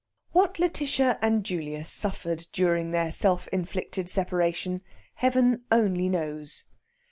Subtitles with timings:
[0.31, 4.81] What Lætitia and Julius suffered during their self inflicted separation,
[5.13, 6.63] Heaven only knows!